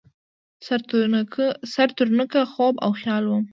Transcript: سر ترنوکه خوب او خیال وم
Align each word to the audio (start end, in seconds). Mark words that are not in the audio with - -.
سر 1.73 1.83
ترنوکه 1.97 2.41
خوب 2.53 2.73
او 2.85 2.91
خیال 2.99 3.23
وم 3.27 3.43